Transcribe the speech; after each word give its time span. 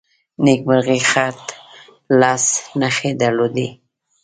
نیمګړی 0.43 0.99
خط 1.09 1.41
لس 2.19 2.45
نښې 2.79 3.11
درلودې. 3.21 3.69